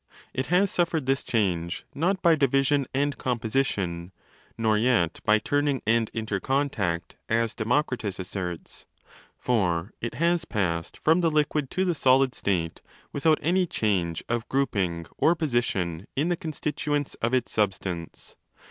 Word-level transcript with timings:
It 0.33 0.47
has 0.47 0.71
suffered 0.71 1.05
this 1.05 1.23
change 1.23 1.85
not 1.93 2.23
by 2.23 2.33
'division' 2.33 2.87
and 2.91 3.15
'composition', 3.19 4.11
nor 4.57 4.75
yet 4.75 5.19
by' 5.25 5.37
turning' 5.37 5.83
and 5.85 6.09
'intercontact' 6.11 7.17
20 7.27 7.43
as 7.43 7.53
Demokritos 7.53 8.17
asserts; 8.19 8.87
for 9.37 9.93
it 10.01 10.15
has 10.15 10.43
passed 10.43 10.97
from 10.97 11.21
the 11.21 11.29
liquid 11.29 11.69
to 11.69 11.85
the 11.85 11.93
solid 11.93 12.33
state 12.33 12.81
without 13.13 13.37
any 13.43 13.67
change 13.67 14.23
of 14.27 14.49
'grouping' 14.49 15.05
or 15.19 15.35
'position' 15.35 16.07
in 16.15 16.29
the 16.29 16.35
constituents 16.35 17.13
of 17.21 17.35
its 17.35 17.51
substance. 17.51 18.37